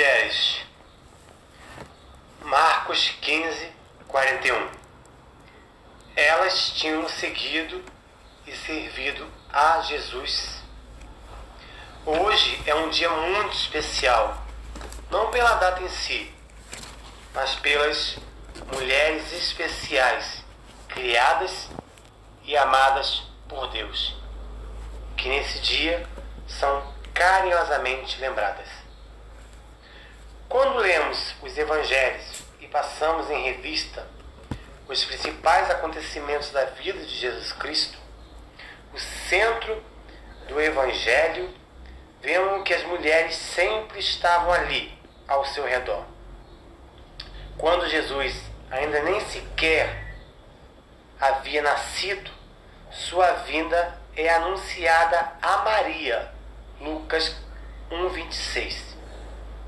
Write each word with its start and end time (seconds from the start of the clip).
mulheres. 0.00 0.62
Marcos 2.42 3.10
15, 3.20 3.70
41. 4.08 4.70
Elas 6.16 6.70
tinham 6.70 7.06
seguido 7.06 7.84
e 8.46 8.56
servido 8.56 9.30
a 9.52 9.82
Jesus. 9.82 10.62
Hoje 12.06 12.62
é 12.64 12.74
um 12.74 12.88
dia 12.88 13.10
muito 13.10 13.54
especial, 13.54 14.42
não 15.10 15.30
pela 15.30 15.56
data 15.56 15.82
em 15.82 15.88
si, 15.90 16.34
mas 17.34 17.56
pelas 17.56 18.16
mulheres 18.74 19.30
especiais, 19.34 20.42
criadas 20.88 21.68
e 22.44 22.56
amadas 22.56 23.22
por 23.46 23.68
Deus, 23.68 24.16
que 25.18 25.28
nesse 25.28 25.60
dia 25.60 26.08
são 26.48 26.90
carinhosamente 27.12 28.18
lembradas. 28.18 28.79
Quando 30.50 30.78
lemos 30.78 31.32
os 31.42 31.56
evangelhos 31.56 32.42
e 32.58 32.66
passamos 32.66 33.30
em 33.30 33.44
revista 33.44 34.04
os 34.88 35.04
principais 35.04 35.70
acontecimentos 35.70 36.50
da 36.50 36.64
vida 36.64 36.98
de 36.98 37.14
Jesus 37.14 37.52
Cristo, 37.52 37.96
o 38.92 38.98
centro 38.98 39.80
do 40.48 40.60
evangelho, 40.60 41.54
vemos 42.20 42.64
que 42.64 42.74
as 42.74 42.82
mulheres 42.82 43.36
sempre 43.36 44.00
estavam 44.00 44.50
ali 44.50 44.92
ao 45.28 45.44
seu 45.44 45.64
redor. 45.64 46.04
Quando 47.56 47.88
Jesus 47.88 48.34
ainda 48.72 49.04
nem 49.04 49.20
sequer 49.20 50.16
havia 51.20 51.62
nascido, 51.62 52.28
sua 52.90 53.34
vinda 53.44 53.96
é 54.16 54.28
anunciada 54.28 55.32
a 55.40 55.58
Maria, 55.58 56.28
Lucas 56.80 57.36
1:26 57.88 58.89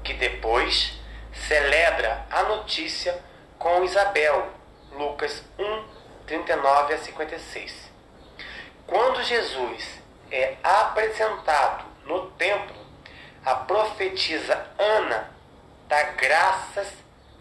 que 0.02 0.15
depois 0.15 0.99
celebra 1.32 2.27
a 2.30 2.43
notícia 2.45 3.18
com 3.59 3.85
Isabel, 3.85 4.51
Lucas 4.93 5.43
1, 5.59 5.85
39 6.27 6.95
a 6.95 6.99
56. 6.99 7.93
Quando 8.87 9.23
Jesus 9.23 10.02
é 10.30 10.57
apresentado 10.62 11.85
no 12.04 12.30
templo, 12.32 12.77
a 13.45 13.54
profetisa 13.54 14.66
Ana 14.79 15.30
dá 15.88 16.02
graças 16.12 16.93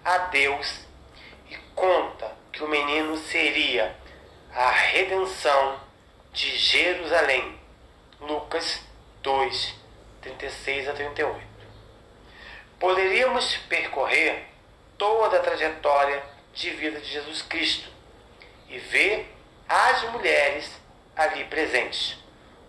a 0.03 0.17
Deus 0.17 0.86
e 1.49 1.55
conta 1.75 2.31
que 2.52 2.64
o 2.64 2.67
menino 2.67 3.17
seria 3.17 3.95
a 4.53 4.71
redenção 4.71 5.80
de 6.33 6.58
Jerusalém. 6.58 7.59
Lucas 8.19 8.81
2, 9.21 9.75
36 10.21 10.89
a 10.89 10.93
38. 10.93 11.50
Poderíamos 12.81 13.57
percorrer 13.69 14.43
toda 14.97 15.37
a 15.37 15.39
trajetória 15.39 16.23
de 16.51 16.71
vida 16.71 16.99
de 16.99 17.09
Jesus 17.09 17.43
Cristo 17.43 17.87
e 18.67 18.79
ver 18.79 19.31
as 19.69 20.01
mulheres 20.09 20.81
ali 21.15 21.45
presentes. 21.45 22.17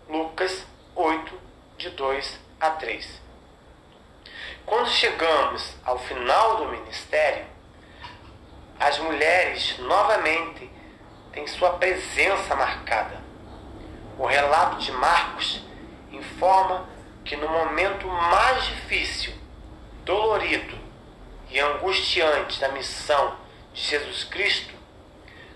Lucas 0.07 0.67
8, 0.93 1.41
de 1.79 1.89
2 1.89 2.39
a 2.59 2.69
3. 2.69 3.21
Quando 4.67 4.87
chegamos 4.91 5.75
ao 5.83 5.97
final 5.97 6.57
do 6.57 6.67
ministério, 6.67 7.47
as 8.79 8.99
mulheres 8.99 9.79
novamente 9.79 10.69
têm 11.31 11.47
sua 11.47 11.71
presença 11.79 12.55
marcada. 12.55 13.19
O 14.19 14.27
relato 14.27 14.77
de 14.77 14.91
Marcos 14.91 15.65
informa 16.11 16.87
que 17.25 17.35
no 17.35 17.49
momento 17.49 18.07
mais 18.07 18.63
difícil 18.65 19.41
dolorido 20.03 20.77
e 21.49 21.59
angustiante 21.59 22.59
da 22.59 22.69
missão 22.69 23.37
de 23.73 23.81
Jesus 23.81 24.23
Cristo, 24.25 24.73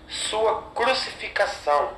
sua 0.08 0.70
crucificação, 0.74 1.96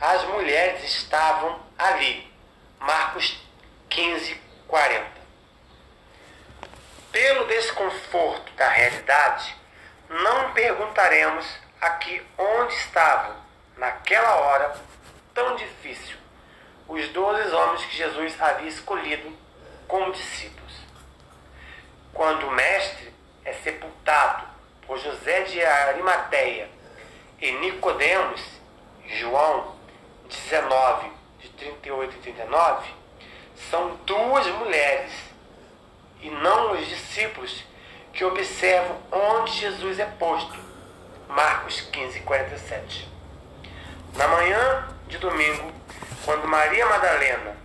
as 0.00 0.24
mulheres 0.24 0.84
estavam 0.84 1.60
ali. 1.78 2.30
Marcos 2.78 3.40
15, 3.88 4.40
40. 4.68 5.06
Pelo 7.10 7.46
desconforto 7.46 8.52
da 8.54 8.68
realidade, 8.68 9.54
não 10.08 10.52
perguntaremos 10.52 11.46
aqui 11.80 12.22
onde 12.36 12.74
estavam, 12.74 13.36
naquela 13.76 14.34
hora 14.36 14.76
tão 15.32 15.56
difícil, 15.56 16.16
os 16.88 17.08
doze 17.08 17.54
homens 17.54 17.84
que 17.86 17.96
Jesus 17.96 18.40
havia 18.40 18.68
escolhido 18.68 19.36
como 19.88 20.12
discípulos 20.12 20.56
quando 22.26 22.48
o 22.48 22.50
mestre 22.50 23.14
é 23.44 23.52
sepultado 23.52 24.44
por 24.84 24.98
José 24.98 25.42
de 25.42 25.64
Arimateia 25.64 26.68
e 27.40 27.52
Nicodemos, 27.52 28.42
João 29.06 29.76
19, 30.28 31.08
de 31.38 31.48
38 31.50 32.16
e 32.16 32.18
39, 32.18 32.90
são 33.70 33.94
duas 34.04 34.44
mulheres 34.56 35.12
e 36.20 36.28
não 36.28 36.72
os 36.72 36.84
discípulos 36.88 37.62
que 38.12 38.24
observam 38.24 38.98
onde 39.12 39.52
Jesus 39.52 40.00
é 40.00 40.06
posto. 40.06 40.58
Marcos 41.28 41.80
15, 41.80 42.22
47. 42.22 43.08
Na 44.16 44.26
manhã 44.26 44.88
de 45.06 45.18
domingo, 45.18 45.72
quando 46.24 46.48
Maria 46.48 46.86
Madalena, 46.86 47.56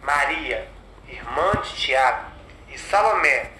Maria, 0.00 0.68
irmã 1.08 1.50
de 1.64 1.74
Tiago 1.74 2.30
e 2.68 2.78
Salomé 2.78 3.54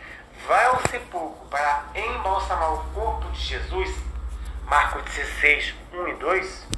vai 0.47 0.65
ao 0.67 0.81
sepulcro 0.89 1.47
para 1.49 1.85
embalsamar 1.95 2.75
o 2.75 2.85
corpo 2.93 3.31
de 3.31 3.41
Jesus, 3.41 3.95
Marcos 4.65 5.03
16, 5.05 5.75
1 5.93 6.09
e 6.09 6.15
2, 6.15 6.69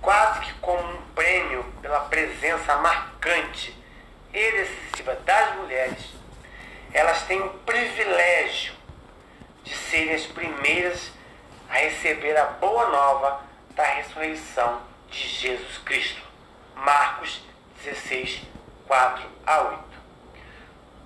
quase 0.00 0.40
que 0.40 0.52
como 0.54 0.92
um 0.92 1.02
prêmio 1.14 1.64
pela 1.82 2.00
presença 2.00 2.76
marcante 2.76 3.76
e 4.32 4.52
decisiva 4.52 5.14
das 5.24 5.56
mulheres, 5.56 6.14
elas 6.92 7.22
têm 7.22 7.40
o 7.40 7.50
privilégio 7.50 8.74
de 9.64 9.74
serem 9.74 10.14
as 10.14 10.26
primeiras 10.26 11.10
a 11.68 11.74
receber 11.74 12.36
a 12.36 12.46
boa 12.46 12.88
nova 12.90 13.42
da 13.70 13.84
ressurreição 13.84 14.80
de 15.08 15.18
Jesus 15.18 15.78
Cristo. 15.78 16.22
Marcos 16.76 17.42
16, 17.84 18.42
4 18.86 19.24
a 19.46 19.60
8. 19.62 19.89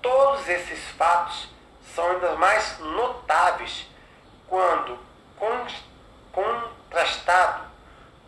Todos 0.05 0.47
esses 0.47 0.87
fatos 0.99 1.49
são 1.95 2.07
ainda 2.11 2.35
mais 2.35 2.77
notáveis 2.77 3.87
quando 4.47 4.99
contrastado 6.31 7.63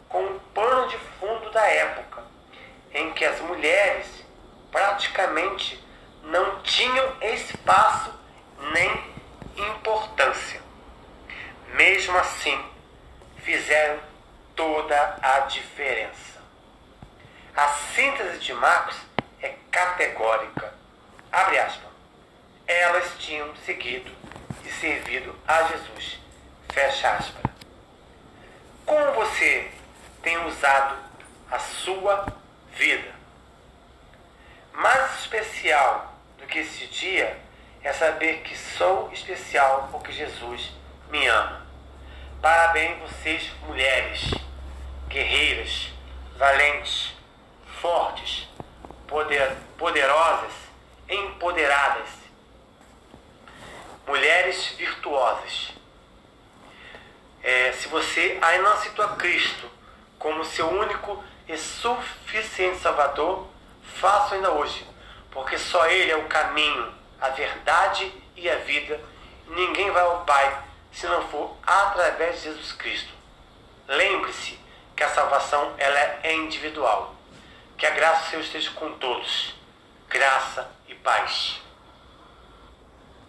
com 0.09 0.25
o 0.25 0.39
pano 0.55 0.87
de 0.87 0.97
fundo 0.97 1.51
da 1.51 1.61
época, 1.67 2.23
em 2.91 3.13
que 3.13 3.23
as 3.23 3.39
mulheres 3.41 4.07
praticamente 4.71 5.79
não 6.23 6.63
tinham 6.63 7.13
espaço 7.21 8.11
nem 8.73 9.13
importância. 9.55 10.59
Mesmo 11.75 12.17
assim, 12.17 12.59
fizeram 13.43 13.99
toda 14.55 15.19
a 15.21 15.41
diferença. 15.41 16.41
A 17.55 17.67
síntese 17.67 18.39
de 18.39 18.53
Marcos 18.55 18.97
é 19.43 19.53
categórica 19.69 20.76
abre 21.31 21.59
aspas, 21.59 21.89
elas 22.65 23.13
tinham 23.19 23.55
seguido 23.65 24.11
e 24.63 24.69
servido 24.69 25.35
a 25.47 25.63
Jesus, 25.63 26.19
fecha 26.71 27.11
aspas. 27.11 27.43
Como 28.85 29.11
você 29.13 29.71
tem 30.21 30.37
usado 30.45 30.97
a 31.51 31.59
sua 31.59 32.25
vida? 32.73 33.15
Mais 34.73 35.19
especial 35.21 36.13
do 36.37 36.45
que 36.45 36.59
esse 36.59 36.87
dia 36.87 37.39
é 37.83 37.93
saber 37.93 38.41
que 38.41 38.57
sou 38.57 39.11
especial 39.11 39.89
porque 39.91 40.11
Jesus 40.11 40.73
me 41.09 41.27
ama. 41.27 41.65
Parabéns 42.41 42.99
vocês, 42.99 43.51
mulheres, 43.65 44.31
guerreiras, 45.07 45.91
valentes, 46.37 47.13
fortes, 47.81 48.47
poder, 49.07 49.55
poderosas 49.77 50.66
empoderadas, 51.09 52.09
mulheres 54.05 54.73
virtuosas. 54.77 55.71
É, 57.43 57.71
se 57.73 57.87
você 57.87 58.37
ainda 58.41 58.63
não 58.63 58.73
aceitou 58.73 59.05
a 59.05 59.15
Cristo 59.15 59.69
como 60.19 60.43
seu 60.43 60.67
único 60.69 61.23
e 61.47 61.57
suficiente 61.57 62.79
Salvador, 62.79 63.47
faça 63.95 64.35
ainda 64.35 64.51
hoje, 64.51 64.85
porque 65.31 65.57
só 65.57 65.85
Ele 65.87 66.11
é 66.11 66.17
o 66.17 66.27
caminho, 66.27 66.93
a 67.21 67.29
verdade 67.29 68.11
e 68.35 68.49
a 68.49 68.57
vida. 68.57 68.99
Ninguém 69.47 69.91
vai 69.91 70.03
ao 70.03 70.25
Pai 70.25 70.63
se 70.91 71.07
não 71.07 71.27
for 71.29 71.55
através 71.65 72.37
de 72.37 72.43
Jesus 72.45 72.71
Cristo. 72.73 73.13
Lembre-se 73.87 74.59
que 74.95 75.03
a 75.03 75.09
salvação 75.09 75.73
ela 75.77 75.99
é 76.23 76.33
individual. 76.33 77.15
Que 77.77 77.85
a 77.85 77.91
graça 77.91 78.23
do 78.23 78.29
Senhor 78.31 78.41
esteja 78.41 78.71
com 78.71 78.91
todos. 78.93 79.56
Graça 80.17 80.67
e 80.87 80.95
paz. 80.95 81.66